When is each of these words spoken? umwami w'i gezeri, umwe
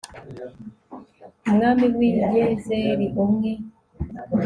umwami 1.47 1.85
w'i 1.95 2.11
gezeri, 2.33 3.05
umwe 3.23 3.51